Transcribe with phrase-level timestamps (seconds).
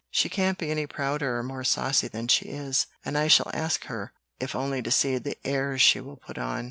[0.09, 3.85] She can't be any prouder or more saucy than she is, and I shall ask
[3.85, 6.59] her if only to see the airs she will put on."